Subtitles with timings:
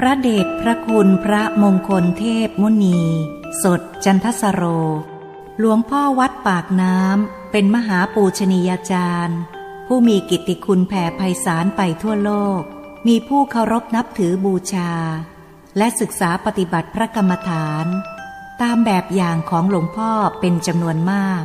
[0.00, 3.00] พระเดชพระคุณพระมงคลเทพมุนี
[3.62, 4.62] สดจันทสโร
[5.58, 9.38] หลวงพ่อวัดปากน้ำ เป็นมหาปูชนียาจารย์
[9.86, 12.62] ผู้มีกิตติคุณแผ่ไพศาลไปทั่วโลก
[13.06, 14.92] มีผู้เคารพนับถือบูชา
[15.76, 17.86] และศึกษาปฏิบัติพระกรรมฐาน
[18.62, 21.44] ตามแบบอย่างของหลวงพ่อเป็นจำนวนมาก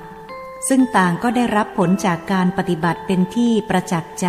[0.68, 4.28] ซึ่งต่างก็ได้รับผลจากการปฏิบัติเป็นที่ประจักษ์ใจ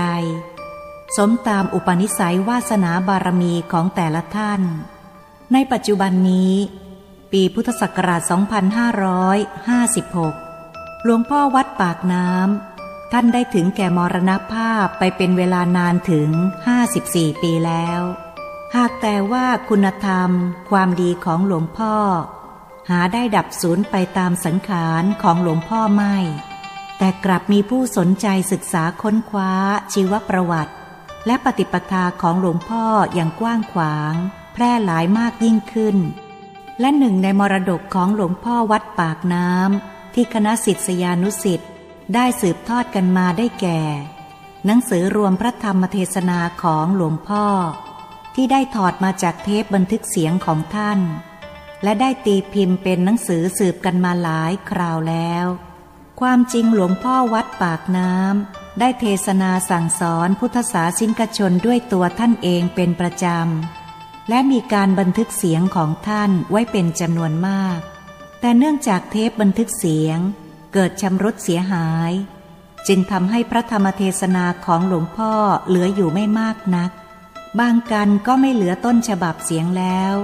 [1.16, 4.60] สมตามอุปนิสัยวาสนาบารมีของแต่ละท่าน
[5.52, 6.54] ในปัจจุบันนี้
[7.32, 8.32] ปีพุทธศักราช 2556
[11.04, 16.28] หลวงพ่อวัดปากน้ำท่านได้ถึงแก่มรณภาพไปเป็นเวลานานถึง
[16.86, 18.00] 54 ปีแล้ว
[18.76, 20.30] หากแต่ว่าคุณธรรม
[20.70, 21.94] ความดีของหลวงพ่อ
[22.90, 26.16] หาได้ดับสูญไปตามสังขารของหลวงพ่อไม่
[26.98, 29.52] แต่กลับมีผู้สนใจศึกษาค้นคว้า
[29.92, 30.72] ชีวประวัติ
[31.26, 32.84] และปฏิปทาของหลวงพ่อ
[33.14, 34.14] อย่างกว้างขวาง
[34.52, 35.96] แพร่หลายมากยิ่งขึ้น
[36.80, 41.68] และหนึ่งในมรดกของหลวงพ่อวัดปากน้ำที่คณะศิษยานุสิ์
[42.14, 43.82] ได้สืบทอดกันมาได้แก่
[44.66, 47.46] หนังสือรวมพระธรรมเทศนาของหลวงพ่อ
[48.34, 51.00] ที่ได้ถอดมาจากเทปบันทึกเสียงของท่าน
[51.82, 55.46] และได้ตีพิมพ์เป็นหนังสือสืบกันมาหลายคราวแล้ว
[56.20, 67.78] ความจริงหลวงพ่อวัดปากน้ำ ได้เทศนาสั่งสอนพุทธศาสินกชนด้วยตัวท่านเองเป็นประจำ และมีการบันทึกเสียงของท่านไว้เป็นจำนวนมาก
[68.40, 70.18] แต่เนื่องจากเทปบันทึกเสียง
[70.72, 72.12] เกิดชำรุดเสียหาย
[72.86, 75.32] จึงทำให้พระธรรมเทศนาของหลวงพ่อ
[75.68, 76.90] เหลืออยู่ไม่มากนัก
[77.58, 80.14] บางกันก็ไม่เหลือต้นฉบับเสียงแล้ว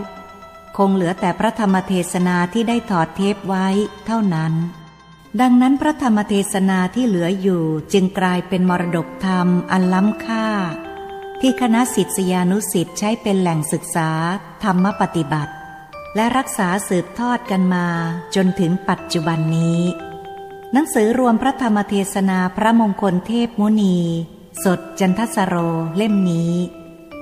[0.76, 3.66] คงเหลือแต่พระธรรมเทศนาที่ได้ถอดเทปไว้
[4.06, 4.52] เท่านั้น
[5.40, 10.46] ดังนั้นพระธรรมเทศนาที่เหลืออยู่จึงกลายเป็นมรดกธรรมอันล้ำค่า
[11.40, 14.10] ที่คณะศิษยานุศิษย์ใช้เป็นแหล่งศึกษา
[14.64, 15.52] ธรรมปฏิบัติ
[16.16, 17.86] และรักษาสืบทอดกันมา
[18.34, 19.80] จนถึงปัจจุบันนี้
[20.72, 23.98] หนังสือรวมพระธรรมเทศนาพระมงคลเทพมุนี
[24.64, 25.54] สดจันทสโร
[25.96, 26.54] เล่มนี้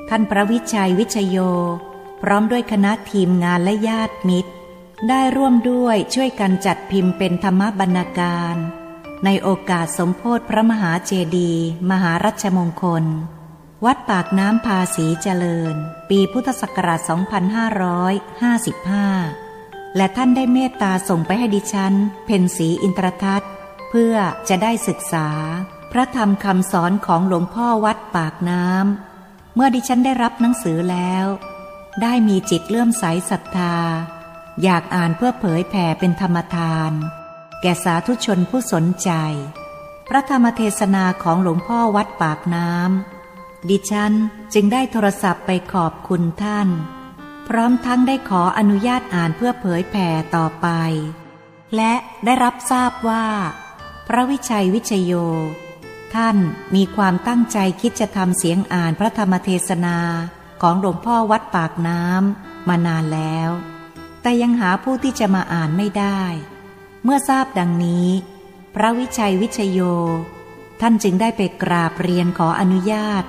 [0.09, 1.39] ท่านพระวิชัยวิชโย
[2.23, 4.51] พร้อมด้วยคณะทีมงานและญาติมิตร
[5.09, 8.57] ได้ร่วมด้วยช่วยกันจัดพิมพ์เป็นธรรมบรรณาการ
[9.25, 13.05] ในโอกาสสมโพธิพระมหาเจดีย์มหารัชมงคล
[13.85, 15.75] วัดปากน้ำภาษีเจริญ
[16.11, 17.01] ปีพุทธศักราช
[18.69, 21.95] 2555 และท่านได้เมตตาส่งไปให้ดิฉัน
[22.27, 23.51] เพนสีอินทรทัศน์
[23.91, 24.15] เพื่อ
[24.49, 25.29] จะได้ศึกษา
[25.93, 31.27] พระธรรมคำสอนของหลวงพ่อวัดปากน้ำเมื่อดิฉันได้รับหนังสือแล้ว
[32.03, 33.77] ได้มีจิตเลื่อมใสศรัทธา
[34.63, 36.93] อยากอ่านเพื่อเผยแผ่เป็นธรรมทาน
[37.63, 39.11] แก่สาธุชนผู้สนใจ
[40.09, 44.13] พระธรรมเทศนาของหลวงพ่อวัดปากน้ำดิฉัน
[44.55, 46.69] จึงได้โทรศัพท์ไปขอบคุณท่าน
[47.49, 50.69] พร้อมทั้งได้ขออนุญาตอ่านเพื่อเผยแผ่ต่อไป
[51.77, 51.93] และ
[52.25, 53.27] ได้รับทราบว่า
[54.09, 55.13] พระวิชัยวิชโย
[56.15, 56.37] ท่าน
[56.75, 59.99] มีความตั้งใจคิดจะทำเสียงอ่านพระธรรมเทศนา
[60.63, 63.51] ของหลวงพ่อวัดปากน้ำมานานแล้ว
[64.27, 66.23] แต่ยังหาผู้ที่จะมาอ่านไม่ได้
[67.05, 68.09] เมื่อทราบดังนี้
[68.75, 69.81] พระวิชัยวิชโย
[70.81, 73.25] ท่านจึงได้ไปกราบเรียนขออนุญาต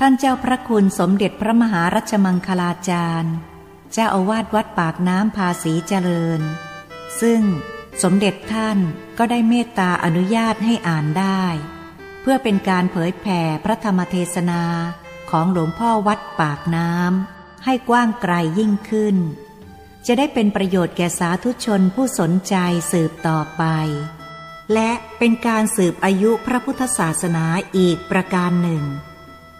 [0.00, 3.34] ท่านเจ้าพระคุณสมเด็จพระมหารัชมังคลาจารย์
[3.92, 6.40] เจ้าอาวาสวัดปากน้ำภาษีเจริญ
[7.20, 7.42] ซึ่ง
[8.02, 8.78] สมเด็จท่าน
[9.18, 11.44] ก็ได้เมตตาอนุญาตให้อ่านได้
[12.20, 14.62] เพื่อเป็นการเผยแผ่พระธรรมเทศนา
[15.30, 19.18] ของหลวงพ่อวัดปากน้ำให้กว้างไกลยิ่งขึ้น
[20.06, 22.54] จะได้เป็นประโยชน์แก่สาธุชนผู้สนใจ
[22.92, 23.64] สืบต่อไป
[24.72, 27.44] และเป็นการสืบอายุพระพุทธศาสนา
[27.76, 28.84] อีกประการหนึ่ง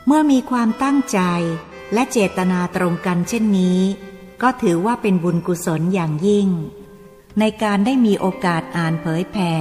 [0.07, 1.21] เมื่อมีความตั้งใจ
[1.95, 3.81] และเจตนาตรงกันเช่นนี้
[4.43, 6.49] ก็ถือว่าเป็นบุญกุศลอย่างยิ่ง
[7.39, 9.55] ในการได้มีโอกาสอ่านเผยแผ่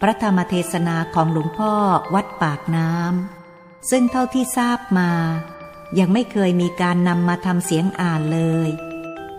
[0.00, 1.74] พระธรรมเทศนาของหลวงพ่อ
[2.14, 5.10] วัดปากน้ำซึ่งเท่าที่ทราบมา
[5.98, 8.70] ยังไม่เคยมีการนำมาทำเสียงอ่านเลย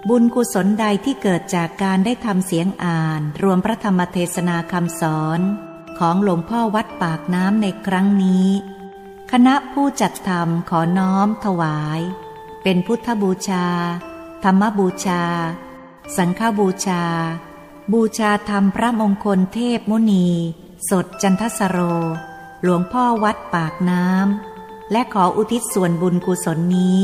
[0.10, 5.40] บุญกุศลใดที่เกิดจากการได้ทำเสียงอ่าน รวมพระธรรมเทศนาคำสอน
[6.00, 8.48] ของหลวงพ่อวัดปากน้ำในครั้งนี้
[9.32, 12.00] คณะผู้จัดทำขอน้อมถวาย
[12.64, 13.66] เป็นพุทธบูชา
[14.44, 15.24] ธรรมบูชา
[16.18, 17.04] สังฆบูชา
[17.94, 20.28] บูชาธรรมพระมงคลเทพมุนี
[20.90, 21.78] สดจันทสโร
[22.64, 27.00] หลวงพ่อวัดปากน้ำและขออุทิศส่วนบุญกุศลนี้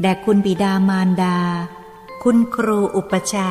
[0.00, 1.38] แด่คุณบิดามารดา
[2.24, 3.50] คุณครูอุปชา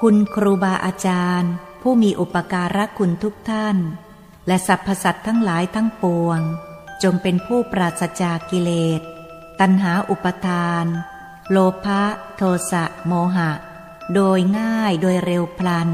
[0.00, 1.52] คุณครูบาอาจารย์
[1.82, 3.76] ผู้มีอุปการะคุณทุกท่าน
[4.46, 6.40] และสรรพสัตว์ทั้งหลายทั้งปวง
[7.02, 9.00] จงเป็นผู้ปราศจากกิเลส
[9.60, 10.86] ตัณหาอุปทาน
[11.50, 12.02] โลภะ
[12.36, 13.50] โทสะโมหะ
[14.14, 15.88] โดยง่ายโดยเร็วพลัน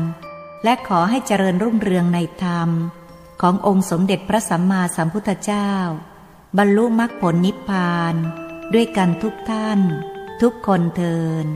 [0.65, 2.71] และขอให้เจริญรุ่งเรืองในธรรม
[3.41, 5.71] ขององค์สมเด็จพระสัมมาสัมพุทธเจ้า
[6.59, 8.15] บรรลุมรรคผลนิพพาน
[8.75, 9.81] ด้วยกันทุกท่าน
[10.43, 11.49] ทุกคนเทิน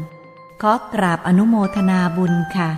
[0.62, 2.70] ขอกราบอนุโมทนาบุญค่ะ